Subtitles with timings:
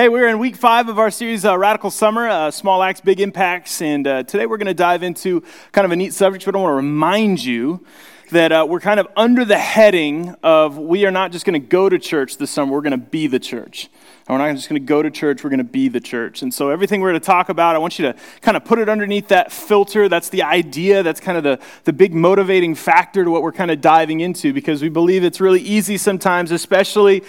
[0.00, 3.20] Hey, we're in week five of our series, uh, Radical Summer, uh, Small Acts, Big
[3.20, 3.82] Impacts.
[3.82, 5.42] And uh, today we're going to dive into
[5.72, 7.84] kind of a neat subject, but I want to remind you
[8.30, 11.68] that uh, we're kind of under the heading of we are not just going to
[11.68, 13.90] go to church this summer, we're going to be the church.
[14.26, 16.40] And we're not just going to go to church, we're going to be the church.
[16.40, 18.78] And so everything we're going to talk about, I want you to kind of put
[18.78, 20.08] it underneath that filter.
[20.08, 23.70] That's the idea, that's kind of the, the big motivating factor to what we're kind
[23.70, 27.22] of diving into because we believe it's really easy sometimes, especially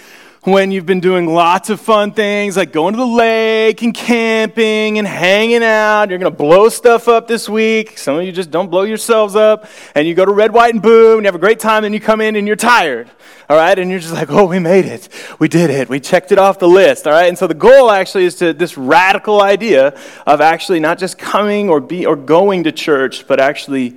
[0.44, 4.98] when you've been doing lots of fun things like going to the lake and camping
[4.98, 6.10] and hanging out.
[6.10, 7.96] You're going to blow stuff up this week.
[7.96, 9.66] Some of you just don't blow yourselves up.
[9.94, 11.94] And you go to Red, White, and Boom and you have a great time, and
[11.94, 13.08] you come in and you're tired.
[13.48, 13.78] All right?
[13.78, 15.08] And you're just like, oh, we made it.
[15.38, 15.88] We did it.
[15.88, 17.06] We checked it off the list.
[17.06, 17.28] All right?
[17.28, 21.68] And so the goal actually is to this radical idea of actually not just coming
[21.68, 23.96] or, be, or going to church, but actually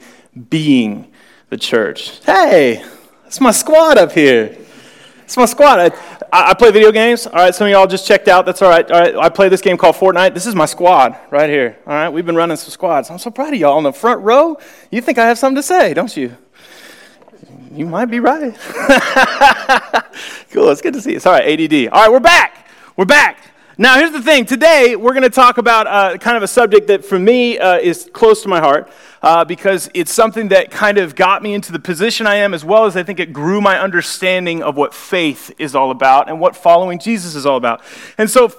[0.52, 1.12] being
[1.50, 2.24] the church.
[2.24, 2.86] Hey,
[3.26, 4.56] it's my squad up here.
[5.26, 5.80] It's my squad.
[5.80, 7.28] I, I, play video games.
[7.28, 8.46] All right, some of y'all just checked out.
[8.46, 8.90] That's all right.
[8.90, 10.34] All right, I play this game called Fortnite.
[10.34, 11.78] This is my squad right here.
[11.86, 13.10] All right, we've been running some squads.
[13.10, 14.58] I'm so proud of y'all in the front row.
[14.92, 16.36] You think I have something to say, don't you?
[17.72, 18.54] You might be right.
[20.52, 20.70] cool.
[20.70, 21.20] It's good to see you.
[21.20, 21.92] Sorry, ADD.
[21.92, 22.68] All right, we're back.
[22.96, 23.40] We're back.
[23.78, 24.46] Now, here's the thing.
[24.46, 27.78] Today, we're going to talk about uh, kind of a subject that for me uh,
[27.78, 28.90] is close to my heart
[29.26, 32.64] uh, because it's something that kind of got me into the position I am, as
[32.64, 36.40] well as I think it grew my understanding of what faith is all about and
[36.40, 37.82] what following Jesus is all about.
[38.20, 38.54] And so,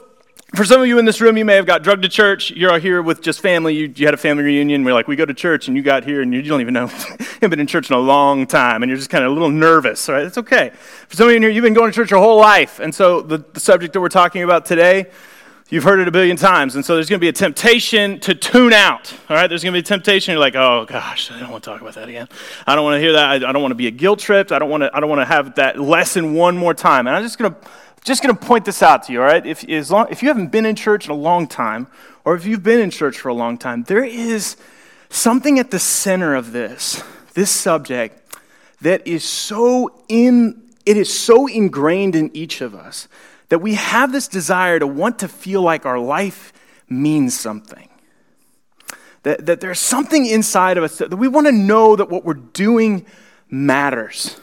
[0.56, 2.50] for some of you in this room, you may have got drugged to church.
[2.50, 3.76] You're here with just family.
[3.76, 4.82] You, you had a family reunion.
[4.82, 6.74] We're like, we go to church, and you got here, and you, you don't even
[6.74, 6.90] know.
[7.40, 9.50] you've been in church in a long time, and you're just kind of a little
[9.50, 10.26] nervous, right?
[10.26, 10.72] It's okay.
[11.06, 12.80] For some of you in here, you've been going to church your whole life.
[12.80, 15.06] And so, the, the subject that we're talking about today,
[15.68, 16.76] You've heard it a billion times.
[16.76, 19.12] And so there's going to be a temptation to tune out.
[19.28, 19.48] All right?
[19.48, 20.32] There's going to be a temptation.
[20.32, 22.28] You're like, oh, gosh, I don't want to talk about that again.
[22.68, 23.30] I don't want to hear that.
[23.30, 24.52] I, I don't want to be a guilt tripped.
[24.52, 27.08] I don't want to, I don't want to have that lesson one more time.
[27.08, 27.58] And I'm just going to,
[28.04, 29.44] just going to point this out to you, all right?
[29.44, 31.88] If, as long, if you haven't been in church in a long time,
[32.24, 34.56] or if you've been in church for a long time, there is
[35.08, 37.02] something at the center of this,
[37.34, 38.22] this subject,
[38.82, 43.08] that is so in, it is so ingrained in each of us
[43.48, 46.52] that we have this desire to want to feel like our life
[46.88, 47.88] means something.
[49.22, 52.34] That, that there's something inside of us that we want to know that what we're
[52.34, 53.06] doing
[53.50, 54.40] matters.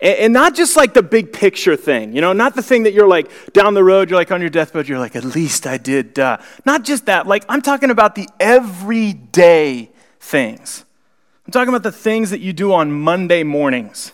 [0.00, 2.94] And, and not just like the big picture thing, you know, not the thing that
[2.94, 5.78] you're like down the road, you're like on your deathbed, you're like, at least I
[5.78, 6.16] did.
[6.18, 7.26] Not just that.
[7.26, 10.84] Like, I'm talking about the everyday things.
[11.46, 14.12] I'm talking about the things that you do on Monday mornings.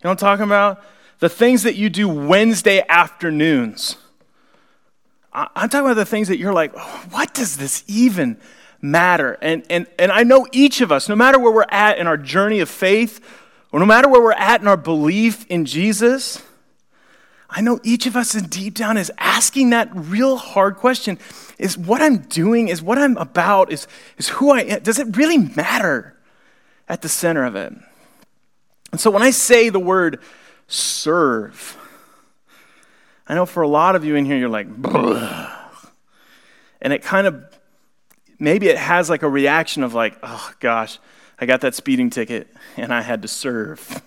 [0.00, 0.84] You know what I'm talking about?
[1.18, 3.96] The things that you do Wednesday afternoons.
[5.32, 8.38] I'm talking about the things that you're like, oh, what does this even
[8.80, 9.38] matter?
[9.42, 12.16] And, and, and I know each of us, no matter where we're at in our
[12.16, 13.20] journey of faith,
[13.70, 16.42] or no matter where we're at in our belief in Jesus,
[17.50, 21.18] I know each of us in deep down is asking that real hard question
[21.58, 23.86] is what I'm doing, is what I'm about, is,
[24.16, 26.16] is who I am, does it really matter
[26.88, 27.72] at the center of it?
[28.92, 30.20] And so when I say the word
[30.68, 31.76] serve.
[33.26, 35.54] I know for a lot of you in here, you're like, Bleh.
[36.80, 37.44] and it kind of,
[38.38, 40.98] maybe it has like a reaction of like, oh gosh,
[41.38, 44.02] I got that speeding ticket and I had to serve.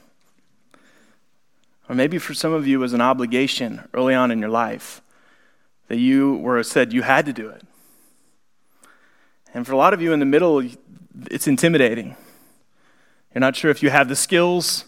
[1.90, 5.02] Or maybe for some of you, it was an obligation early on in your life
[5.88, 7.64] that you were said you had to do it.
[9.54, 10.64] And for a lot of you in the middle,
[11.30, 12.16] it's intimidating.
[13.34, 14.86] You're not sure if you have the skills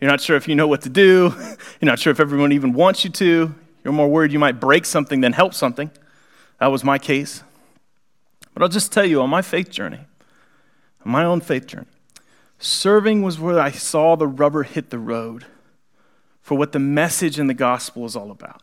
[0.00, 1.34] you're not sure if you know what to do.
[1.80, 3.54] You're not sure if everyone even wants you to.
[3.84, 5.90] You're more worried you might break something than help something.
[6.58, 7.42] That was my case.
[8.54, 10.00] But I'll just tell you on my faith journey,
[11.04, 11.86] on my own faith journey,
[12.58, 15.46] serving was where I saw the rubber hit the road
[16.42, 18.62] for what the message in the gospel is all about.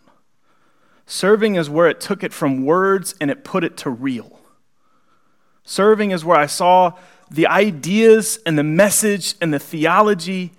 [1.05, 4.39] Serving is where it took it from words and it put it to real.
[5.63, 6.93] Serving is where I saw
[7.29, 10.51] the ideas and the message and the theology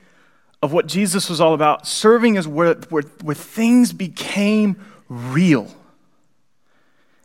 [0.63, 1.87] of what Jesus was all about.
[1.87, 4.77] Serving is where, where, where things became
[5.09, 5.69] real.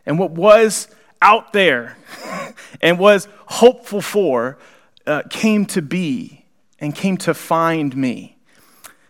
[0.06, 0.88] And what was
[1.22, 1.98] out there
[2.82, 4.58] and was hopeful for
[5.06, 6.46] uh, came to be
[6.80, 8.33] and came to find me.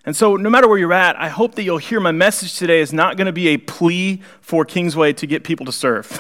[0.06, 2.82] And so, no matter where you're at, I hope that you'll hear my message today
[2.82, 6.12] is not going to be a plea for Kingsway to get people to serve.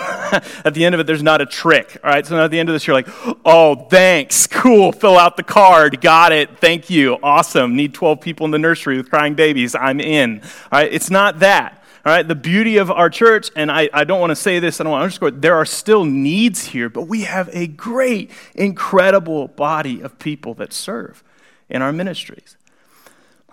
[0.63, 1.99] at the end of it, there's not a trick.
[2.01, 3.09] All right, so at the end of this, you're like,
[3.43, 7.75] oh, thanks, cool, fill out the card, got it, thank you, awesome.
[7.75, 10.39] Need 12 people in the nursery with crying babies, I'm in.
[10.71, 11.83] All right, it's not that.
[12.05, 14.79] All right, the beauty of our church, and I, I don't want to say this,
[14.79, 18.31] I don't want to underscore there are still needs here, but we have a great,
[18.55, 21.21] incredible body of people that serve
[21.69, 22.55] in our ministries.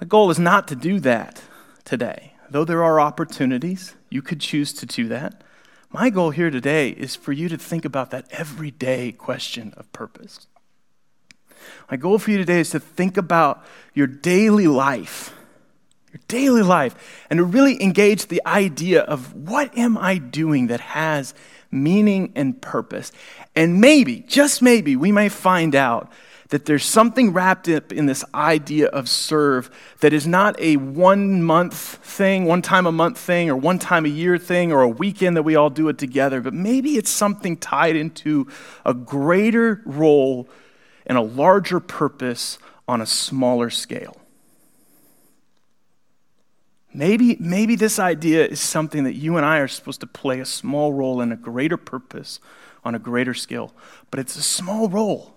[0.00, 1.43] My goal is not to do that
[1.85, 2.32] today.
[2.49, 5.44] though there are opportunities, you could choose to do that.
[5.93, 10.49] My goal here today is for you to think about that everyday question of purpose.
[11.91, 13.64] My goal for you today is to think about
[13.94, 15.32] your daily life,
[16.12, 20.81] your daily life, and to really engage the idea of what am I doing that
[20.81, 21.35] has
[21.70, 23.12] meaning and purpose.
[23.55, 26.11] And maybe, just maybe, we may find out
[26.50, 29.70] that there's something wrapped up in this idea of serve
[30.00, 34.05] that is not a one month thing, one time a month thing, or one time
[34.05, 37.11] a year thing, or a weekend that we all do it together, but maybe it's
[37.11, 38.49] something tied into
[38.85, 40.49] a greater role
[41.06, 44.17] and a larger purpose on a smaller scale.
[46.93, 50.44] Maybe, maybe this idea is something that you and I are supposed to play a
[50.44, 52.41] small role in a greater purpose
[52.85, 53.73] on a greater scale,
[54.11, 55.37] but it's a small role.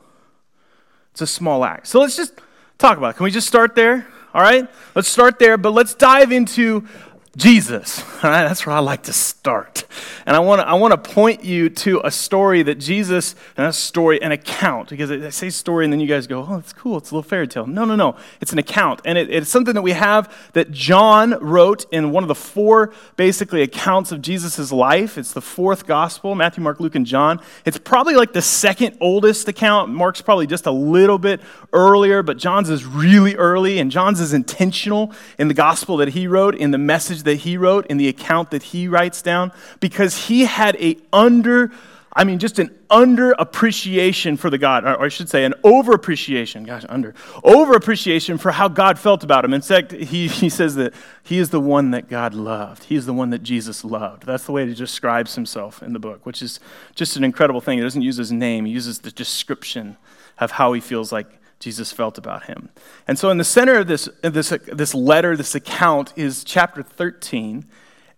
[1.14, 1.86] It's a small act.
[1.86, 2.42] So let's just
[2.80, 3.18] talk about it.
[3.18, 4.08] Can we just start there?
[4.34, 4.68] All right?
[4.96, 6.88] Let's start there, but let's dive into
[7.36, 8.02] Jesus.
[8.24, 9.86] All right, that's where I like to start.
[10.26, 13.66] And I want to I want to point you to a story that Jesus, and
[13.66, 16.74] a story, an account, because I say story and then you guys go, oh, it's
[16.74, 17.66] cool, it's a little fairy tale.
[17.66, 18.16] No, no, no.
[18.40, 19.02] It's an account.
[19.04, 22.94] And it, it's something that we have that John wrote in one of the four
[23.16, 25.18] basically accounts of Jesus' life.
[25.18, 27.42] It's the fourth gospel, Matthew, Mark, Luke, and John.
[27.66, 29.90] It's probably like the second oldest account.
[29.92, 31.42] Mark's probably just a little bit
[31.74, 36.28] earlier, but John's is really early, and John's is intentional in the gospel that he
[36.28, 40.28] wrote, in the message that he wrote, in the account that he writes down, because
[40.28, 41.72] he had a under,
[42.14, 45.94] I mean, just an under appreciation for the God, or I should say, an over
[45.94, 49.54] appreciation, gosh, under, over appreciation for how God felt about him.
[49.54, 50.94] In fact, he, he says that
[51.24, 52.86] he is the one that God loved.
[52.86, 54.26] He is the one that Jesus loved.
[54.26, 56.60] That's the way he describes himself in the book, which is
[56.96, 57.78] just an incredible thing.
[57.80, 59.98] He doesn't use his name, he uses the description
[60.40, 62.70] of how he feels like Jesus felt about him.
[63.08, 67.66] And so, in the center of this, this, this letter, this account, is chapter 13.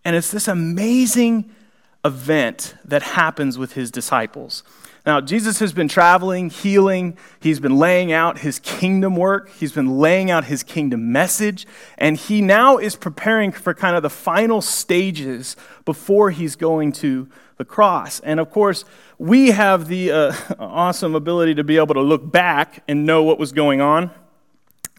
[0.03, 1.51] And it's this amazing
[2.03, 4.63] event that happens with his disciples.
[5.05, 7.15] Now, Jesus has been traveling, healing.
[7.39, 9.49] He's been laying out his kingdom work.
[9.51, 11.67] He's been laying out his kingdom message.
[11.97, 15.55] And he now is preparing for kind of the final stages
[15.85, 18.19] before he's going to the cross.
[18.21, 18.83] And of course,
[19.19, 23.37] we have the uh, awesome ability to be able to look back and know what
[23.37, 24.09] was going on.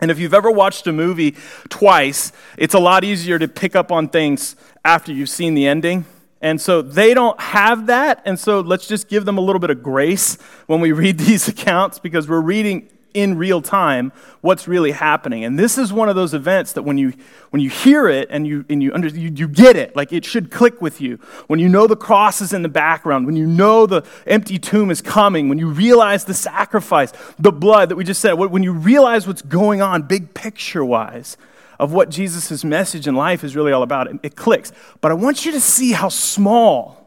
[0.01, 1.35] And if you've ever watched a movie
[1.69, 4.55] twice, it's a lot easier to pick up on things
[4.85, 6.05] after you've seen the ending.
[6.41, 8.23] And so they don't have that.
[8.25, 10.37] And so let's just give them a little bit of grace
[10.67, 14.13] when we read these accounts because we're reading in real time
[14.43, 15.43] what's really happening.
[15.43, 17.15] And this is one of those events that when you,
[17.49, 20.23] when you hear it and, you, and you, under, you, you get it, like it
[20.23, 21.19] should click with you.
[21.47, 24.91] When you know the cross is in the background, when you know the empty tomb
[24.91, 28.73] is coming, when you realize the sacrifice, the blood that we just said, when you
[28.73, 31.39] realize what's going on big picture wise,
[31.79, 34.09] of what Jesus' message in life is really all about.
[34.09, 34.73] It, it clicks.
[35.01, 37.07] But I want you to see how small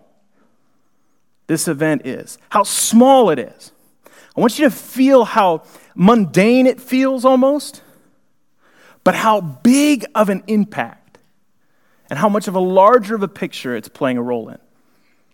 [1.47, 3.71] this event is, how small it is.
[4.37, 5.63] I want you to feel how
[5.95, 7.81] mundane it feels almost,
[9.03, 11.17] but how big of an impact
[12.09, 14.57] and how much of a larger of a picture it's playing a role in.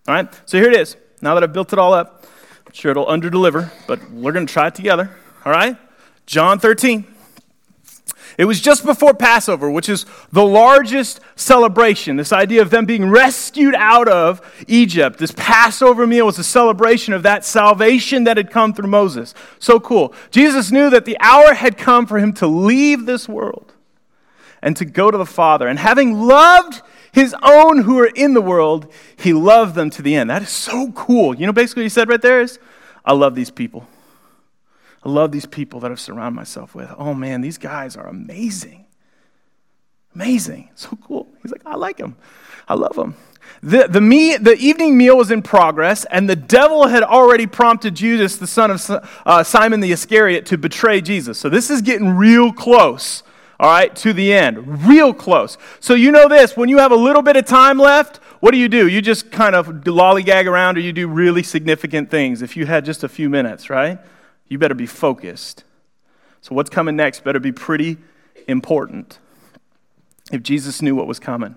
[0.07, 0.95] All right, so here it is.
[1.21, 2.25] Now that I've built it all up,
[2.65, 5.09] I'm sure it'll underdeliver, but we're going to try it together.
[5.43, 5.77] All right,
[6.25, 7.14] John 13.
[8.37, 12.17] It was just before Passover, which is the largest celebration.
[12.17, 15.19] This idea of them being rescued out of Egypt.
[15.19, 19.33] This Passover meal was a celebration of that salvation that had come through Moses.
[19.59, 20.13] So cool.
[20.31, 23.73] Jesus knew that the hour had come for him to leave this world
[24.61, 25.67] and to go to the Father.
[25.67, 26.81] And having loved
[27.13, 30.29] his own who are in the world, he loved them to the end.
[30.29, 31.33] That is so cool.
[31.35, 32.59] You know, basically, what he said right there is,
[33.05, 33.87] I love these people.
[35.05, 36.89] I love these people that I've surrounded myself with.
[36.97, 38.85] Oh man, these guys are amazing.
[40.15, 40.69] Amazing.
[40.75, 41.27] So cool.
[41.41, 42.15] He's like, I like them.
[42.67, 43.15] I love them.
[43.61, 47.95] The, the, me, the evening meal was in progress, and the devil had already prompted
[47.95, 51.37] Judas, the son of uh, Simon the Iscariot, to betray Jesus.
[51.37, 53.21] So this is getting real close,
[53.59, 54.87] all right, to the end.
[54.87, 55.59] Real close.
[55.79, 58.57] So you know this when you have a little bit of time left, what do
[58.57, 58.87] you do?
[58.87, 62.83] You just kind of lollygag around, or you do really significant things if you had
[62.83, 63.99] just a few minutes, right?
[64.47, 65.63] You better be focused.
[66.41, 67.97] So, what's coming next better be pretty
[68.47, 69.19] important.
[70.31, 71.55] If Jesus knew what was coming,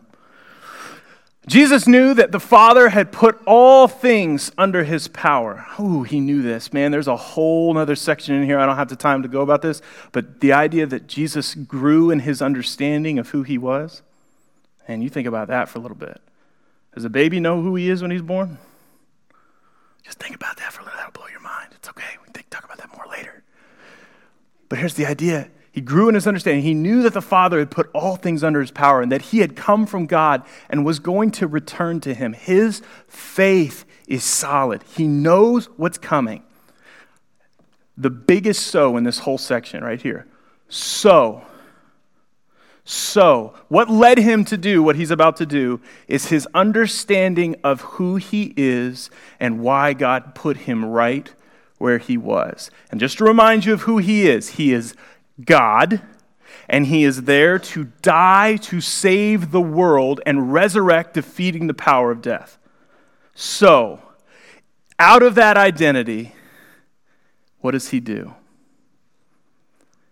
[1.49, 5.66] Jesus knew that the Father had put all things under his power.
[5.80, 6.90] Ooh, he knew this, man.
[6.90, 8.59] There's a whole other section in here.
[8.59, 9.80] I don't have the time to go about this,
[10.12, 14.02] but the idea that Jesus grew in his understanding of who he was,
[14.87, 16.21] and you think about that for a little bit.
[16.95, 18.59] Does a baby know who he is when he's born?
[20.04, 20.99] Just think about that for a little.
[20.99, 21.68] That'll blow your mind.
[21.73, 22.16] It's okay.
[22.26, 23.42] We can talk about that more later.
[24.69, 26.63] But here's the idea He grew in his understanding.
[26.63, 29.39] He knew that the Father had put all things under his power and that he
[29.39, 32.33] had come from God and was going to return to him.
[32.33, 34.83] His faith is solid.
[34.97, 36.43] He knows what's coming.
[37.97, 40.27] The biggest so in this whole section right here.
[40.69, 41.43] So,
[42.91, 47.83] so, what led him to do what he's about to do is his understanding of
[47.83, 51.31] who he is and why God put him right
[51.78, 52.70] where he was.
[52.90, 54.94] And just to remind you of who he is, he is
[55.44, 56.02] God,
[56.68, 62.11] and he is there to die to save the world and resurrect, defeating the power
[62.11, 62.58] of death.
[63.35, 64.00] So,
[64.99, 66.35] out of that identity,
[67.61, 68.35] what does he do?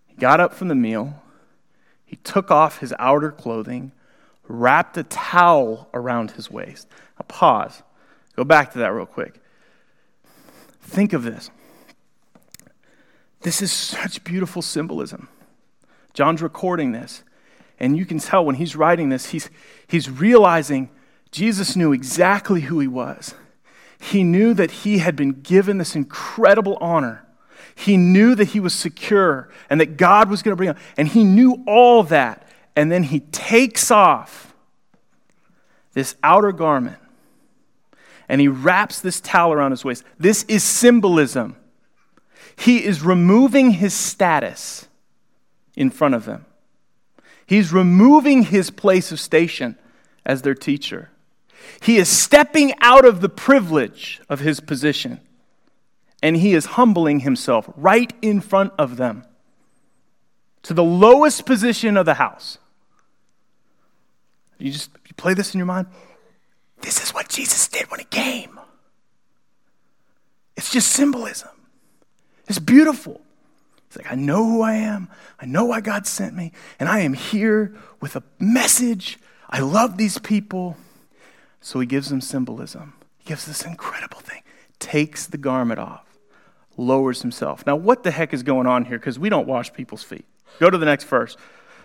[0.07, 1.23] He got up from the meal,
[2.05, 3.93] he took off his outer clothing,
[4.49, 6.87] wrapped a towel around his waist.
[7.19, 7.83] Now, pause.
[8.37, 9.41] Go back to that real quick.
[10.81, 11.51] Think of this.
[13.47, 15.29] This is such beautiful symbolism.
[16.15, 17.23] John's recording this,
[17.79, 19.51] and you can tell when he's writing this, he's,
[19.87, 20.91] he's realizing
[21.31, 23.37] Jesus knew exactly who he was.
[24.01, 27.25] He knew that he had been given this incredible honor.
[27.73, 30.77] He knew that he was secure and that God was going to bring him.
[30.97, 32.49] And he knew all that.
[32.75, 34.57] And then he takes off
[35.93, 36.99] this outer garment
[38.29, 40.03] and he wraps this towel around his waist.
[40.19, 41.55] This is symbolism.
[42.57, 44.89] He is removing his status
[45.77, 46.47] in front of them.
[47.47, 49.77] He's removing his place of station
[50.25, 51.11] as their teacher.
[51.81, 55.21] He is stepping out of the privilege of his position
[56.23, 59.25] and he is humbling himself right in front of them
[60.63, 62.59] to the lowest position of the house.
[64.59, 65.87] You just you play this in your mind.
[66.81, 68.59] This is what Jesus did when he came.
[70.57, 71.51] It's just symbolism.
[72.49, 73.21] It's beautiful.
[73.89, 75.09] It's like, I know who I am.
[75.41, 76.53] I know why God sent me.
[76.79, 79.19] And I am here with a message.
[79.49, 80.77] I love these people.
[81.61, 82.95] So he gives them symbolism.
[83.19, 84.43] He gives this incredible thing.
[84.79, 86.05] Takes the garment off,
[86.77, 87.67] lowers himself.
[87.67, 88.99] Now, what the heck is going on here?
[88.99, 90.27] Because we don't wash people's feet.
[90.61, 91.37] Go to the next verse.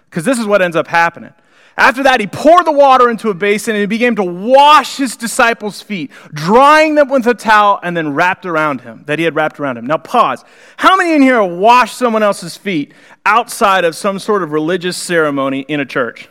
[0.10, 1.34] Because this is what ends up happening.
[1.82, 5.16] After that, he poured the water into a basin and he began to wash his
[5.16, 9.34] disciples' feet, drying them with a towel and then wrapped around him, that he had
[9.34, 9.88] wrapped around him.
[9.88, 10.46] Now, pause.
[10.78, 12.94] How many in here wash someone else's feet
[13.26, 16.30] outside of some sort of religious ceremony in a church?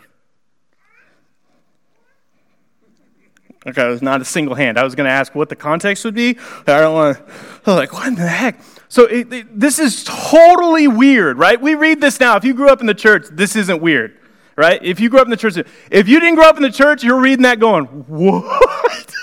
[3.66, 4.78] Okay, was not a single hand.
[4.78, 6.38] I was going to ask what the context would be.
[6.68, 7.18] I don't want
[7.64, 7.74] to.
[7.74, 8.60] Like, what in the heck?
[8.88, 11.60] So it, it, this is totally weird, right?
[11.60, 12.36] We read this now.
[12.36, 14.19] If you grew up in the church, this isn't weird
[14.60, 14.78] right?
[14.82, 15.56] If you grew up in the church,
[15.90, 19.14] if you didn't grow up in the church, you're reading that going, what?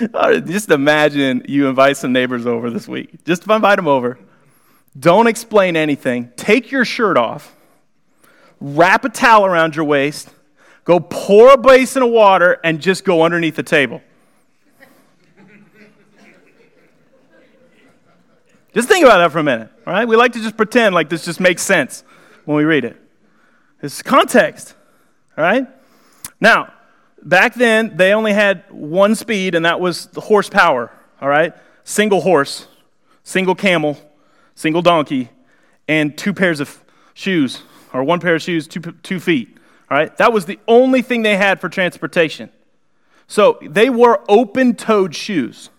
[0.46, 3.22] Just imagine you invite some neighbors over this week.
[3.26, 4.18] Just invite them over.
[4.98, 6.32] Don't explain anything.
[6.34, 7.54] Take your shirt off,
[8.58, 10.30] wrap a towel around your waist,
[10.84, 14.00] go pour a basin of water, and just go underneath the table.
[18.72, 20.08] just think about that for a minute, all right?
[20.08, 22.02] We like to just pretend like this just makes sense
[22.46, 22.96] when we read it.
[23.82, 24.74] It's context,
[25.36, 25.66] all right?
[26.40, 26.72] Now,
[27.22, 31.54] back then, they only had one speed, and that was the horsepower, all right?
[31.84, 32.66] Single horse,
[33.22, 33.98] single camel,
[34.54, 35.30] single donkey,
[35.88, 36.82] and two pairs of
[37.14, 39.56] shoes, or one pair of shoes, two, two feet,
[39.90, 40.14] all right?
[40.18, 42.50] That was the only thing they had for transportation.
[43.26, 45.70] So they wore open toed shoes.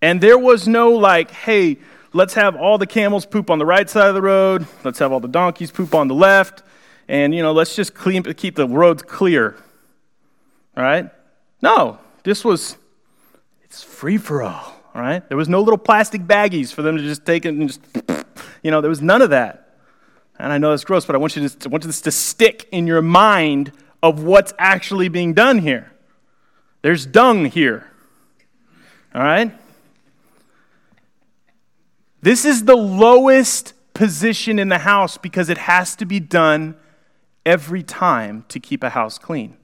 [0.00, 1.78] And there was no like, hey,
[2.12, 4.66] let's have all the camels poop on the right side of the road.
[4.84, 6.62] Let's have all the donkeys poop on the left.
[7.08, 9.56] And, you know, let's just clean, keep the roads clear.
[10.76, 11.10] All right?
[11.60, 12.76] No, this was,
[13.62, 14.74] it's free for all.
[14.94, 15.26] All right?
[15.28, 17.80] There was no little plastic baggies for them to just take it and just,
[18.62, 19.76] you know, there was none of that.
[20.38, 22.68] And I know that's gross, but I want you to, I want this to stick
[22.72, 25.92] in your mind of what's actually being done here.
[26.82, 27.86] There's dung here.
[29.14, 29.52] All right?
[32.22, 36.76] This is the lowest position in the house because it has to be done
[37.44, 39.56] every time to keep a house clean.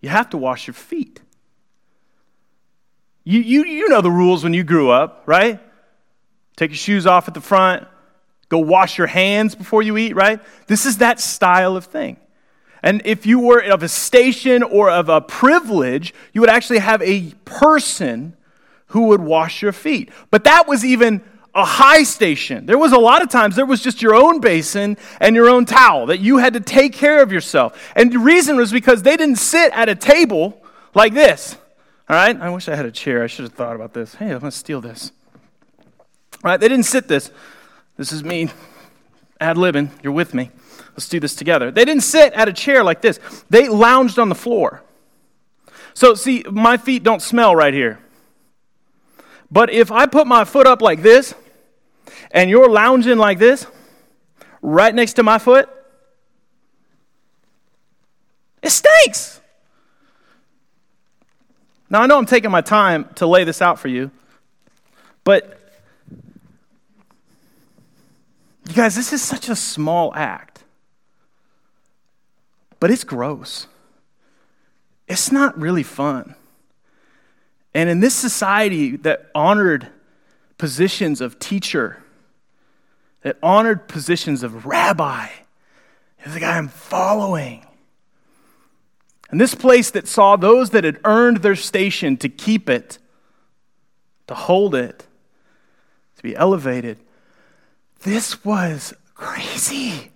[0.00, 1.22] You have to wash your feet.
[3.24, 5.60] You, you, you know the rules when you grew up, right?
[6.56, 7.86] Take your shoes off at the front,
[8.48, 10.40] go wash your hands before you eat, right?
[10.66, 12.18] This is that style of thing.
[12.82, 17.02] And if you were of a station or of a privilege, you would actually have
[17.02, 18.36] a person
[18.88, 20.10] who would wash your feet.
[20.30, 21.22] But that was even
[21.54, 22.66] a high station.
[22.66, 25.64] There was a lot of times there was just your own basin and your own
[25.64, 27.92] towel that you had to take care of yourself.
[27.96, 30.62] And the reason was because they didn't sit at a table
[30.94, 31.56] like this.
[32.08, 32.38] All right?
[32.40, 33.22] I wish I had a chair.
[33.22, 34.14] I should have thought about this.
[34.14, 35.12] Hey, I'm going to steal this.
[35.80, 36.60] All right?
[36.60, 37.30] They didn't sit this.
[37.96, 38.50] This is me
[39.40, 40.50] ad libbing, you're with me.
[40.92, 41.70] Let's do this together.
[41.70, 44.82] They didn't sit at a chair like this, they lounged on the floor.
[45.94, 47.98] So, see, my feet don't smell right here.
[49.50, 51.34] But if I put my foot up like this,
[52.30, 53.66] and you're lounging like this,
[54.60, 55.68] right next to my foot,
[58.62, 59.40] it stinks.
[61.90, 64.10] Now, I know I'm taking my time to lay this out for you,
[65.24, 65.58] but
[68.68, 70.62] you guys, this is such a small act,
[72.78, 73.66] but it's gross.
[75.06, 76.34] It's not really fun.
[77.78, 79.86] And in this society that honored
[80.58, 82.02] positions of teacher,
[83.20, 85.28] that honored positions of rabbi,
[86.24, 87.64] is the guy I'm following.
[89.30, 92.98] And this place that saw those that had earned their station to keep it,
[94.26, 95.06] to hold it,
[96.16, 96.98] to be elevated,
[98.00, 100.10] this was crazy.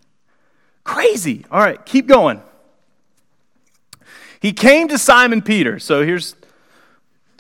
[0.83, 1.47] Crazy.
[1.49, 2.42] All right, keep going.
[4.40, 5.78] He came to Simon Peter.
[5.78, 6.35] So here's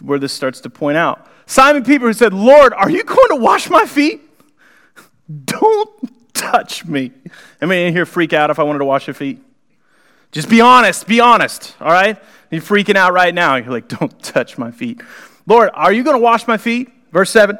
[0.02, 1.26] where this starts to point out.
[1.46, 4.20] Simon Peter said, Lord, are you going to wash my feet?
[5.44, 7.12] Don't touch me.
[7.60, 9.40] I mean, in here freak out if I wanted to wash your feet?
[10.32, 12.20] Just be honest, be honest, all right?
[12.50, 13.56] You're freaking out right now.
[13.56, 15.00] You're like, don't touch my feet.
[15.46, 16.90] Lord, are you going to wash my feet?
[17.12, 17.58] Verse 7.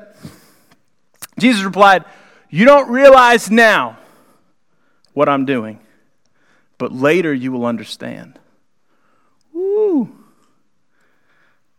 [1.38, 2.04] Jesus replied,
[2.50, 3.98] You don't realize now
[5.12, 5.80] what I'm doing,
[6.78, 8.38] but later you will understand.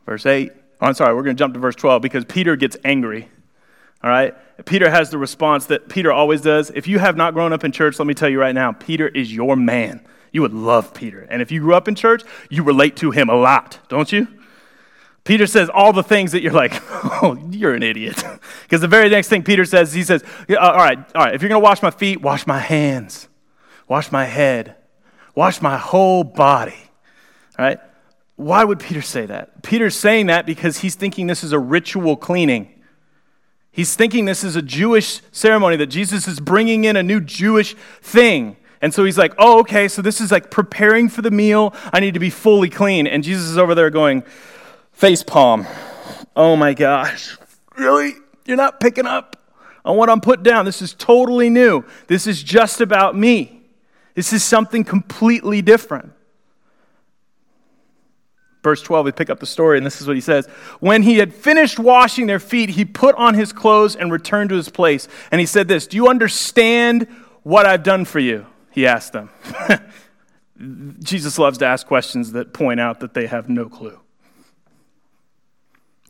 [0.05, 0.51] Verse 8.
[0.81, 3.29] Oh, I'm sorry, we're going to jump to verse 12 because Peter gets angry.
[4.03, 4.35] All right?
[4.65, 6.69] Peter has the response that Peter always does.
[6.71, 9.07] If you have not grown up in church, let me tell you right now, Peter
[9.07, 10.05] is your man.
[10.31, 11.27] You would love Peter.
[11.29, 14.27] And if you grew up in church, you relate to him a lot, don't you?
[15.23, 18.23] Peter says all the things that you're like, oh, you're an idiot.
[18.63, 21.43] Because the very next thing Peter says, he says, uh, all right, all right, if
[21.43, 23.27] you're going to wash my feet, wash my hands,
[23.87, 24.75] wash my head,
[25.35, 26.73] wash my whole body.
[27.59, 27.79] All right?
[28.35, 29.61] Why would Peter say that?
[29.61, 32.69] Peter's saying that because he's thinking this is a ritual cleaning.
[33.71, 37.75] He's thinking this is a Jewish ceremony, that Jesus is bringing in a new Jewish
[38.01, 38.57] thing.
[38.81, 41.73] And so he's like, oh, okay, so this is like preparing for the meal.
[41.91, 43.07] I need to be fully clean.
[43.07, 44.23] And Jesus is over there going,
[44.91, 45.65] face palm.
[46.35, 47.37] Oh my gosh.
[47.77, 48.13] Really?
[48.45, 49.37] You're not picking up
[49.85, 50.65] on what I'm putting down.
[50.65, 51.83] This is totally new.
[52.07, 53.61] This is just about me.
[54.15, 56.11] This is something completely different.
[58.63, 60.47] Verse 12, we pick up the story, and this is what he says.
[60.79, 64.55] When he had finished washing their feet, he put on his clothes and returned to
[64.55, 65.09] his place.
[65.31, 67.07] And he said, This, do you understand
[67.43, 68.45] what I've done for you?
[68.71, 69.29] He asked them.
[70.99, 73.99] Jesus loves to ask questions that point out that they have no clue.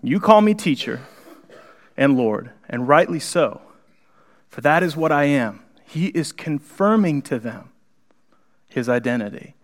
[0.04, 1.02] You call me teacher
[1.98, 3.62] and Lord, and rightly so,
[4.50, 5.64] for that is what I am.
[5.86, 7.72] He is confirming to them
[8.68, 9.56] his identity.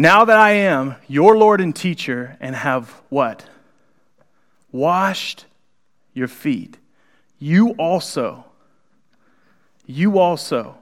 [0.00, 3.44] Now that I am your Lord and teacher and have what?
[4.72, 5.44] Washed
[6.14, 6.78] your feet.
[7.38, 8.46] You also,
[9.84, 10.78] you also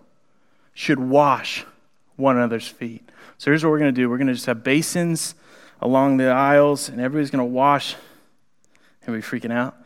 [0.72, 1.66] should wash
[2.14, 3.10] one another's feet.
[3.38, 5.34] So here's what we're going to do we're going to just have basins
[5.82, 7.96] along the aisles, and everybody's going to wash.
[9.02, 9.76] Everybody freaking out?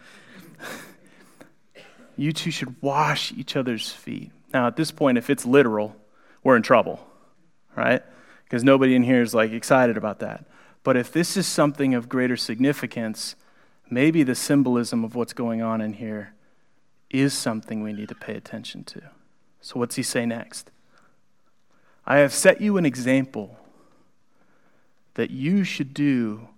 [2.19, 4.31] you two should wash each other's feet.
[4.53, 5.97] Now, at this point, if it's literal,
[6.45, 7.01] we're in trouble,
[7.75, 8.03] right?
[8.53, 10.45] Because nobody in here is like excited about that.
[10.85, 13.35] But if this is something of greater significance,
[13.89, 16.35] maybe the symbolism of what's going on in here
[17.09, 19.01] is something we need to pay attention to.
[19.63, 20.71] So, what's he say next?
[22.05, 23.57] I have set you an example
[25.15, 26.49] that you should do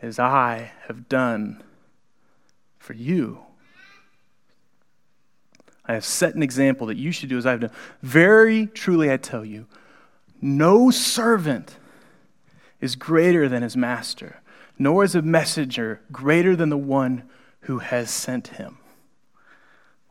[0.00, 1.60] as I have done
[2.78, 3.40] for you.
[5.86, 7.72] I have set an example that you should do as I have done.
[8.00, 9.66] Very truly, I tell you,
[10.40, 11.76] no servant
[12.80, 14.40] is greater than his master,
[14.78, 17.24] nor is a messenger greater than the one
[17.60, 18.78] who has sent him.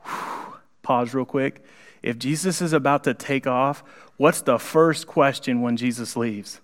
[0.04, 0.56] Whew.
[0.82, 1.64] Pause real quick.
[2.04, 3.84] If Jesus is about to take off,
[4.18, 6.62] what's the first question when Jesus leaves?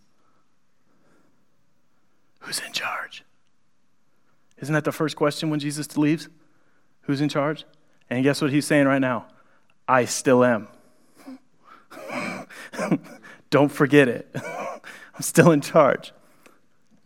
[2.39, 3.23] Who's in charge?
[4.59, 6.29] Isn't that the first question when Jesus leaves?
[7.01, 7.65] Who's in charge?
[8.09, 9.25] And guess what he's saying right now?
[9.87, 10.67] I still am.
[13.51, 14.27] Don't forget it.
[14.35, 16.13] I'm still in charge.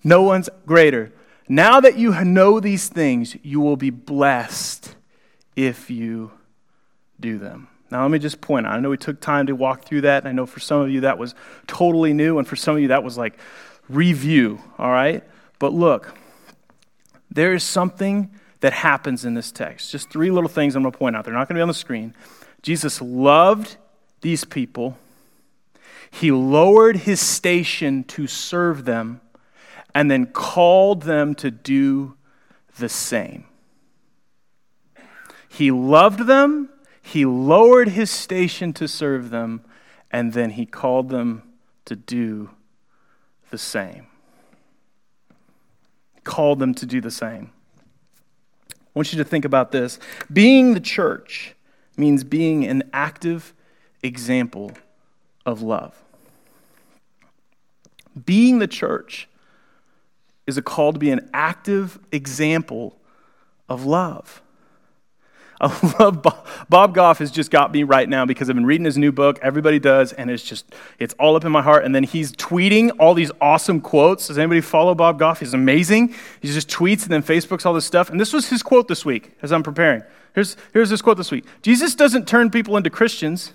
[0.04, 1.12] No one's greater.
[1.50, 4.96] Now that you know these things, you will be blessed
[5.58, 6.32] if you
[7.20, 7.68] do them.
[7.92, 10.26] Now, let me just point out I know we took time to walk through that.
[10.26, 11.36] I know for some of you that was
[11.68, 13.38] totally new, and for some of you that was like
[13.90, 15.24] review, all right?
[15.60, 16.18] But look,
[17.30, 18.32] there is something
[18.62, 19.92] that happens in this text.
[19.92, 21.26] Just three little things I'm going to point out.
[21.26, 22.16] They're not going to be on the screen.
[22.62, 23.78] Jesus loved
[24.22, 24.98] these people,
[26.22, 29.20] he lowered his station to serve them,
[29.94, 32.16] and then called them to do
[32.78, 33.44] the same.
[35.50, 36.70] He loved them,
[37.02, 39.66] he lowered his station to serve them,
[40.10, 41.44] and then he called them
[41.84, 42.50] to do
[43.50, 44.08] the same.
[46.24, 47.52] Called them to do the same.
[48.70, 50.00] I want you to think about this.
[50.32, 51.56] Being the church
[51.98, 53.54] means being an active
[54.02, 54.72] example
[55.46, 56.05] of love.
[58.24, 59.28] Being the church
[60.48, 62.98] is a call to be an active example
[63.68, 64.42] of love.
[65.62, 68.86] I love Bob, Bob Goff has just got me right now because I've been reading
[68.86, 69.40] his new book.
[69.42, 70.66] Everybody does, and it's just
[71.00, 71.86] it's all up in my heart.
[71.86, 74.28] And then he's tweeting all these awesome quotes.
[74.28, 75.40] Does anybody follow Bob Goff?
[75.40, 76.14] He's amazing.
[76.42, 78.10] He just tweets and then Facebooks all this stuff.
[78.10, 80.04] And this was his quote this week as I'm preparing.
[80.34, 81.46] Here's here's his quote this week.
[81.62, 83.54] Jesus doesn't turn people into Christians.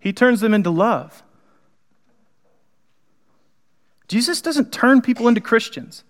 [0.00, 1.22] He turns them into love.
[4.08, 6.02] Jesus doesn't turn people into Christians.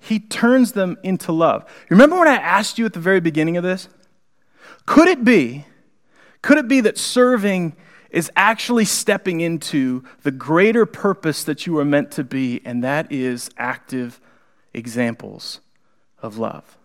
[0.00, 1.64] He turns them into love.
[1.88, 3.88] Remember when I asked you at the very beginning of this?
[4.86, 5.66] Could it be,
[6.40, 7.76] could it be that serving
[8.10, 13.10] is actually stepping into the greater purpose that you are meant to be, and that
[13.12, 14.20] is active
[14.74, 15.60] examples
[16.20, 16.76] of love?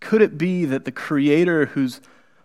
[0.00, 2.00] Could it be that the Creator whose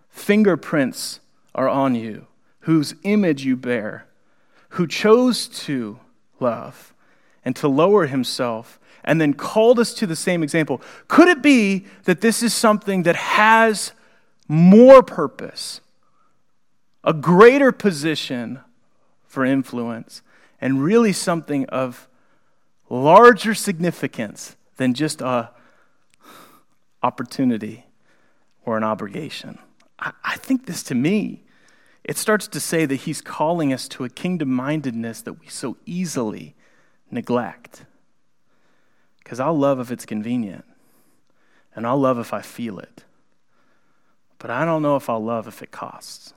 [0.09, 1.19] fingerprints
[1.55, 2.27] are on you,
[2.61, 4.05] whose image you bear,
[4.77, 5.99] who chose to
[6.39, 6.93] love,
[7.43, 10.81] and to lower himself and then called us to the same example.
[11.07, 13.93] Could it be that this is something that has
[14.47, 15.81] more purpose,
[17.03, 18.59] a greater position
[19.25, 20.21] for influence,
[20.61, 22.07] and really something of
[22.89, 25.49] larger significance than just a
[27.01, 27.85] opportunity
[28.63, 29.57] or an obligation?
[29.97, 31.45] I, I think this to me,
[32.07, 35.75] it starts to say that he's calling us to a kingdom mindedness that we so
[35.85, 36.55] easily
[37.11, 37.83] neglect.
[39.19, 40.63] Because I'll love if it's convenient,
[41.75, 43.03] and I'll love if I feel it.
[44.39, 46.33] But I don't know if I'll love if it costs.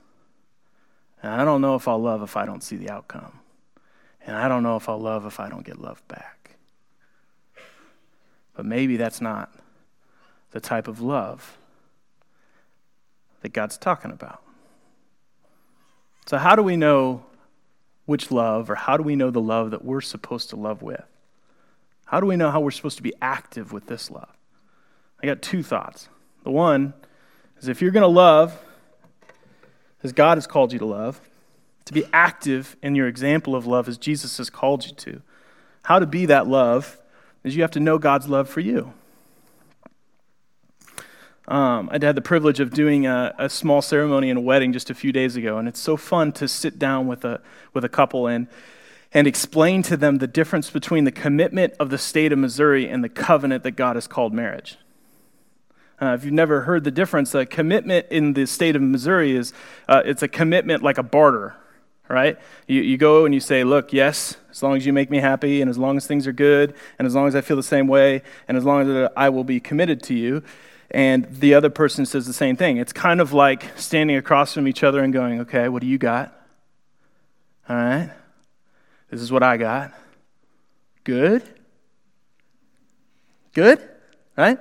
[1.23, 3.39] And I don't know if I'll love if I don't see the outcome.
[4.25, 6.57] And I don't know if I'll love if I don't get love back.
[8.55, 9.53] But maybe that's not
[10.51, 11.57] the type of love
[13.41, 14.41] that God's talking about.
[16.25, 17.23] So, how do we know
[18.05, 21.03] which love, or how do we know the love that we're supposed to love with?
[22.05, 24.35] How do we know how we're supposed to be active with this love?
[25.23, 26.09] I got two thoughts.
[26.43, 26.93] The one
[27.59, 28.59] is if you're going to love
[30.03, 31.21] as God has called you to love,
[31.85, 35.21] to be active in your example of love as Jesus has called you to,
[35.83, 36.97] how to be that love
[37.43, 38.93] is you have to know God's love for you.
[41.47, 44.91] Um, I had the privilege of doing a, a, small ceremony in a wedding just
[44.91, 47.41] a few days ago, and it's so fun to sit down with a,
[47.73, 48.47] with a couple and,
[49.11, 53.03] and explain to them the difference between the commitment of the state of Missouri and
[53.03, 54.77] the covenant that God has called marriage.
[55.99, 59.51] Uh, if you've never heard the difference, a commitment in the state of Missouri is
[59.89, 61.55] uh, it's a commitment like a barter,
[62.07, 62.37] right?
[62.67, 65.59] You, you go and you say, look, yes, as long as you make me happy,
[65.61, 67.87] and as long as things are good, and as long as I feel the same
[67.87, 70.43] way, and as long as I will be committed to you
[70.91, 72.77] and the other person says the same thing.
[72.77, 75.97] It's kind of like standing across from each other and going, okay, what do you
[75.97, 76.37] got?
[77.69, 78.11] All right.
[79.09, 79.93] This is what I got.
[81.03, 81.43] Good.
[83.53, 83.87] Good?
[84.37, 84.59] Right?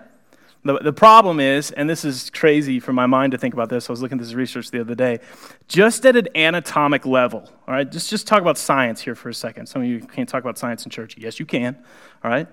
[0.63, 3.89] The, the problem is, and this is crazy for my mind to think about this,
[3.89, 5.21] I was looking at this research the other day,
[5.69, 9.35] just at an anatomic level, all right, just, just talk about science here for a
[9.35, 9.67] second.
[9.67, 11.17] Some of you can't talk about science in church.
[11.17, 11.77] Yes, you can,
[12.23, 12.47] all right?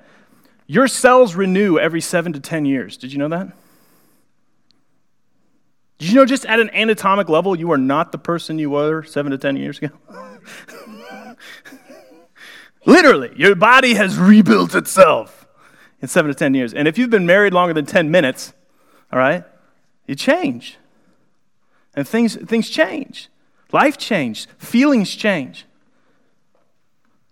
[0.67, 2.95] Your cells renew every seven to 10 years.
[2.95, 3.51] Did you know that?
[5.97, 9.03] Did you know just at an anatomic level, you are not the person you were
[9.03, 9.89] seven to 10 years ago?
[12.85, 15.47] Literally, your body has rebuilt itself
[16.01, 16.73] in seven to 10 years.
[16.73, 18.53] And if you've been married longer than 10 minutes,
[19.11, 19.43] all right,
[20.05, 20.77] you change.
[21.95, 23.29] And things, things change.
[23.71, 24.47] Life change.
[24.59, 25.65] Feelings change.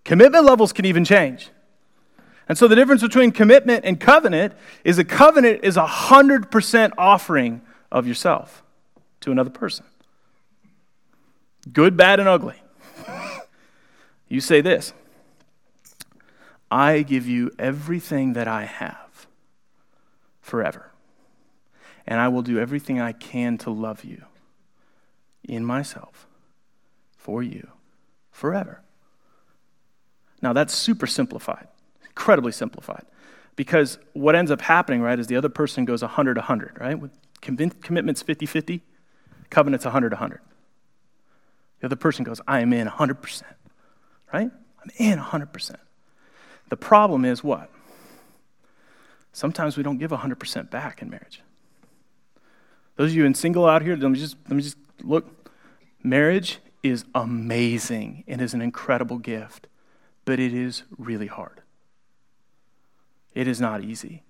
[0.03, 1.49] Commitment levels can even change.
[2.47, 7.61] And so the difference between commitment and covenant is a covenant is a 100% offering
[7.91, 8.63] of yourself
[9.21, 9.85] to another person.
[11.71, 12.61] Good, bad, and ugly.
[14.27, 14.93] you say this
[16.69, 19.27] I give you everything that I have
[20.41, 20.91] forever,
[22.05, 24.25] and I will do everything I can to love you
[25.43, 26.27] in myself
[27.17, 27.69] for you
[28.31, 28.81] forever.
[30.41, 31.67] Now, that's super simplified,
[32.03, 33.05] incredibly simplified.
[33.55, 36.99] Because what ends up happening, right, is the other person goes 100 100, right?
[37.41, 38.81] Commitment's 50 50,
[39.49, 40.41] covenant's 100 100.
[41.79, 43.43] The other person goes, I am in 100%,
[44.33, 44.49] right?
[44.51, 45.75] I'm in 100%.
[46.69, 47.69] The problem is what?
[49.31, 51.41] Sometimes we don't give 100% back in marriage.
[52.95, 55.51] Those of you in single out here, let me just, let me just look.
[56.01, 59.67] Marriage is amazing and is an incredible gift,
[60.23, 61.61] but it is really hard.
[63.33, 64.23] It is not easy.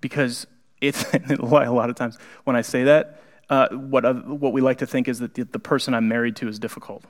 [0.00, 0.46] Because
[0.80, 4.78] it's, a lot of times when I say that, uh, what, uh, what we like
[4.78, 7.04] to think is that the, the person I'm married to is difficult.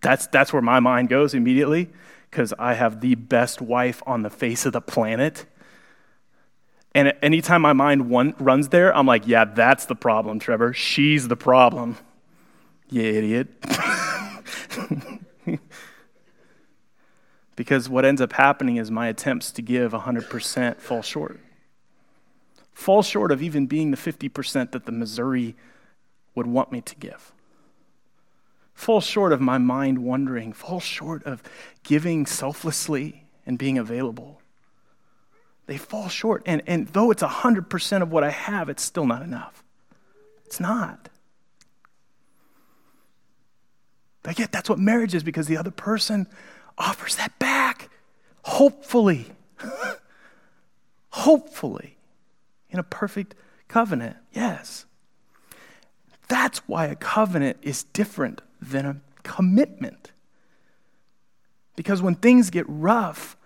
[0.00, 1.90] That's, that's where my mind goes immediately
[2.30, 5.44] because I have the best wife on the face of the planet.
[6.94, 10.72] And anytime my mind one, runs there, I'm like, yeah, that's the problem, Trevor.
[10.72, 11.98] She's the problem.
[12.88, 13.48] You idiot.
[17.56, 21.38] because what ends up happening is my attempts to give 100% fall short.
[22.80, 25.54] Fall short of even being the 50% that the Missouri
[26.34, 27.32] would want me to give
[28.80, 31.42] fall short of my mind wondering, fall short of
[31.82, 34.40] giving selflessly and being available.
[35.66, 36.42] They fall short.
[36.46, 39.62] And, and though it's 100% of what I have, it's still not enough.
[40.46, 41.10] It's not.
[44.22, 46.26] But yet, that's what marriage is because the other person
[46.78, 47.90] offers that back.
[48.42, 49.26] Hopefully.
[51.10, 51.98] Hopefully.
[52.70, 53.34] In a perfect
[53.68, 54.16] covenant.
[54.32, 54.86] Yes.
[56.28, 60.12] That's why a covenant is different than a commitment.
[61.76, 63.36] Because when things get rough,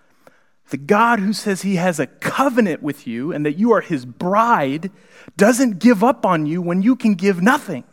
[0.69, 4.05] the God who says he has a covenant with you and that you are his
[4.05, 4.91] bride
[5.37, 7.83] doesn't give up on you when you can give nothing.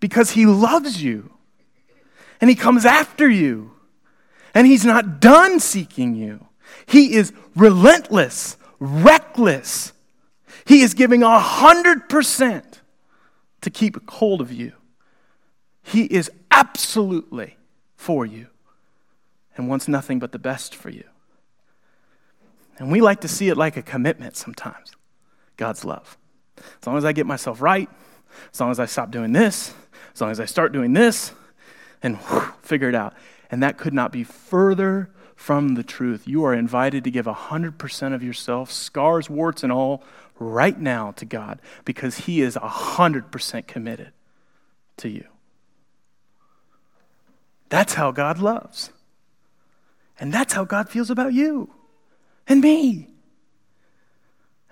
[0.00, 1.32] Because he loves you
[2.40, 3.72] and he comes after you
[4.52, 6.46] and he's not done seeking you.
[6.86, 9.92] He is relentless, reckless.
[10.66, 12.80] He is giving a hundred percent
[13.60, 14.72] to keep hold of you.
[15.82, 17.56] He is absolutely
[17.96, 18.46] for you
[19.56, 21.04] and wants nothing but the best for you.
[22.78, 24.92] And we like to see it like a commitment sometimes
[25.56, 26.16] God's love.
[26.56, 27.88] As long as I get myself right,
[28.52, 29.72] as long as I stop doing this,
[30.14, 31.32] as long as I start doing this,
[32.02, 33.14] and whew, figure it out.
[33.50, 36.26] And that could not be further from the truth.
[36.26, 40.02] You are invited to give 100% of yourself, scars, warts, and all,
[40.38, 44.12] right now to God because He is 100% committed
[44.98, 45.26] to you.
[47.68, 48.90] That's how God loves.
[50.18, 51.72] And that's how God feels about you
[52.46, 53.08] and me.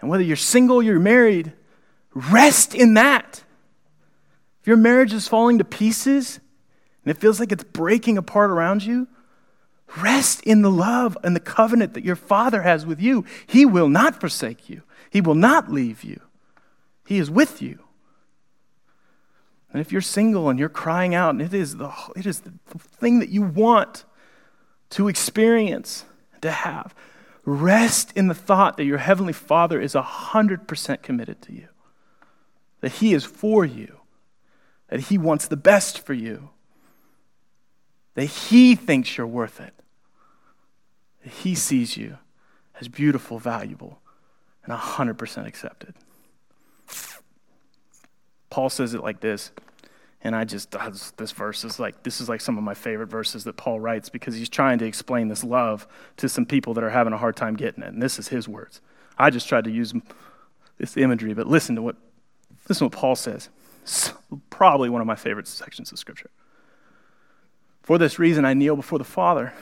[0.00, 1.52] And whether you're single, you're married,
[2.14, 3.42] rest in that.
[4.60, 6.38] If your marriage is falling to pieces
[7.04, 9.08] and it feels like it's breaking apart around you,
[9.98, 13.24] rest in the love and the covenant that your Father has with you.
[13.46, 16.20] He will not forsake you, He will not leave you,
[17.06, 17.80] He is with you.
[19.72, 22.52] And if you're single and you're crying out, and it is the, it is the
[22.78, 24.04] thing that you want
[24.90, 26.04] to experience,
[26.42, 26.94] to have,
[27.44, 31.68] rest in the thought that your Heavenly Father is 100% committed to you,
[32.80, 34.00] that He is for you,
[34.88, 36.50] that He wants the best for you,
[38.14, 39.72] that He thinks you're worth it,
[41.22, 42.18] He sees you
[42.80, 44.00] as beautiful, valuable,
[44.64, 45.94] and 100% accepted.
[48.50, 49.50] Paul says it like this.
[50.24, 50.76] And I just,
[51.16, 54.08] this verse is like, this is like some of my favorite verses that Paul writes
[54.08, 57.34] because he's trying to explain this love to some people that are having a hard
[57.34, 57.92] time getting it.
[57.92, 58.80] And this is his words.
[59.18, 59.92] I just tried to use
[60.78, 61.96] this imagery, but listen to what,
[62.68, 63.48] listen to what Paul says.
[63.82, 64.12] It's
[64.48, 66.30] probably one of my favorite sections of Scripture.
[67.82, 69.52] For this reason, I kneel before the Father,